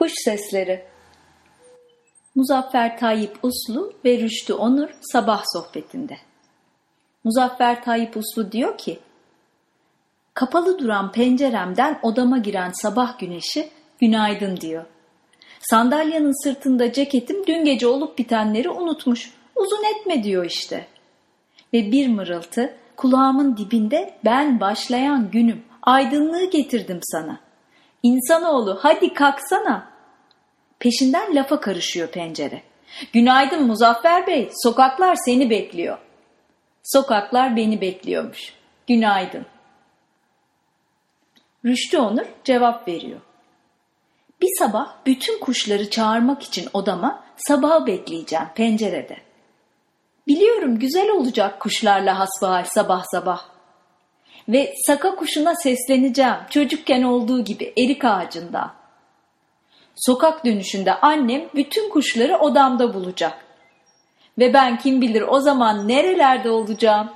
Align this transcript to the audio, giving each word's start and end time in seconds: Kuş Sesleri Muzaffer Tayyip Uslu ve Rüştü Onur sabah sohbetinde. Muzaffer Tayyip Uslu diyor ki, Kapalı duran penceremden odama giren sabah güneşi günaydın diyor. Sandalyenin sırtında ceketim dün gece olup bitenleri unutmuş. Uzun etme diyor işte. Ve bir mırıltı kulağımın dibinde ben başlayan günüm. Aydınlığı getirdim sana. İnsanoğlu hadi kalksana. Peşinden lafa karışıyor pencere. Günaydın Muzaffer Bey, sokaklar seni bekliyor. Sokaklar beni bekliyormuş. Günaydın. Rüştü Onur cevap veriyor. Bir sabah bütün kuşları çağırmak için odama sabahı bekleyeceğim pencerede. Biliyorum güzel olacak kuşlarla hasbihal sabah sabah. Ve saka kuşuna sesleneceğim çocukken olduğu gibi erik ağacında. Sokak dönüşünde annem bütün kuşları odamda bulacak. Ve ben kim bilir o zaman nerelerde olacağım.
Kuş 0.00 0.12
Sesleri 0.24 0.84
Muzaffer 2.34 2.98
Tayyip 2.98 3.44
Uslu 3.44 3.92
ve 4.04 4.18
Rüştü 4.18 4.52
Onur 4.52 4.88
sabah 5.00 5.44
sohbetinde. 5.52 6.16
Muzaffer 7.24 7.84
Tayyip 7.84 8.16
Uslu 8.16 8.52
diyor 8.52 8.78
ki, 8.78 8.98
Kapalı 10.34 10.78
duran 10.78 11.12
penceremden 11.12 11.98
odama 12.02 12.38
giren 12.38 12.70
sabah 12.70 13.18
güneşi 13.18 13.70
günaydın 14.00 14.56
diyor. 14.56 14.84
Sandalyenin 15.60 16.44
sırtında 16.44 16.92
ceketim 16.92 17.46
dün 17.46 17.64
gece 17.64 17.86
olup 17.86 18.18
bitenleri 18.18 18.70
unutmuş. 18.70 19.34
Uzun 19.56 19.84
etme 19.84 20.24
diyor 20.24 20.44
işte. 20.44 20.86
Ve 21.72 21.92
bir 21.92 22.08
mırıltı 22.08 22.74
kulağımın 22.96 23.56
dibinde 23.56 24.14
ben 24.24 24.60
başlayan 24.60 25.30
günüm. 25.30 25.62
Aydınlığı 25.82 26.50
getirdim 26.50 27.00
sana. 27.02 27.40
İnsanoğlu 28.02 28.78
hadi 28.82 29.14
kalksana. 29.14 29.89
Peşinden 30.80 31.34
lafa 31.34 31.60
karışıyor 31.60 32.08
pencere. 32.08 32.62
Günaydın 33.12 33.66
Muzaffer 33.66 34.26
Bey, 34.26 34.50
sokaklar 34.62 35.14
seni 35.14 35.50
bekliyor. 35.50 35.98
Sokaklar 36.82 37.56
beni 37.56 37.80
bekliyormuş. 37.80 38.54
Günaydın. 38.88 39.46
Rüştü 41.64 41.98
Onur 41.98 42.26
cevap 42.44 42.88
veriyor. 42.88 43.20
Bir 44.40 44.58
sabah 44.58 44.96
bütün 45.06 45.40
kuşları 45.40 45.90
çağırmak 45.90 46.42
için 46.42 46.68
odama 46.72 47.24
sabahı 47.36 47.86
bekleyeceğim 47.86 48.46
pencerede. 48.54 49.16
Biliyorum 50.26 50.78
güzel 50.78 51.10
olacak 51.10 51.60
kuşlarla 51.60 52.18
hasbihal 52.18 52.64
sabah 52.64 53.04
sabah. 53.12 53.44
Ve 54.48 54.74
saka 54.86 55.14
kuşuna 55.14 55.54
sesleneceğim 55.54 56.36
çocukken 56.50 57.02
olduğu 57.02 57.44
gibi 57.44 57.72
erik 57.78 58.04
ağacında. 58.04 58.79
Sokak 60.00 60.44
dönüşünde 60.44 60.94
annem 60.94 61.42
bütün 61.54 61.90
kuşları 61.90 62.38
odamda 62.38 62.94
bulacak. 62.94 63.38
Ve 64.38 64.54
ben 64.54 64.78
kim 64.78 65.00
bilir 65.00 65.22
o 65.22 65.40
zaman 65.40 65.88
nerelerde 65.88 66.50
olacağım. 66.50 67.10